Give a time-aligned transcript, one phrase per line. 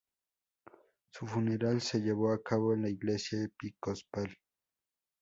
[1.11, 3.97] Su funeral se llevó a cabo en la Iglesia Episcopal
[4.29, 4.35] "St.